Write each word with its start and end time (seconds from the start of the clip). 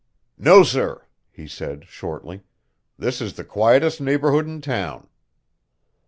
"No, 0.39 0.63
sir," 0.63 1.05
he 1.29 1.47
said 1.47 1.85
shortly. 1.85 2.41
"This 2.97 3.21
is 3.21 3.33
the 3.33 3.43
quietest 3.43 4.01
neighborhood 4.01 4.47
in 4.47 4.59
town." 4.59 5.07